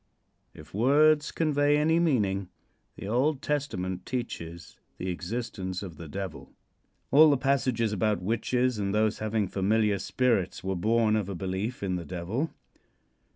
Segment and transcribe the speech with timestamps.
[0.55, 2.49] If words convey any meaning,
[2.95, 6.55] the Old Testament teaches the existence of the Devil.
[7.11, 11.83] All the passages about witches and those having familiar spirits were born of a belief
[11.83, 12.49] in the Devil.